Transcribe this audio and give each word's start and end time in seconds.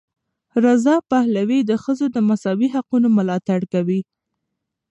رضا 0.65 0.95
پهلوي 1.11 1.59
د 1.65 1.71
ښځو 1.83 2.05
د 2.11 2.17
مساوي 2.29 2.67
حقونو 2.75 3.07
ملاتړ 3.17 3.59
کوي. 3.73 4.01